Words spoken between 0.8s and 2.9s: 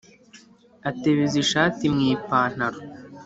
atebeza ishati mu ipantaro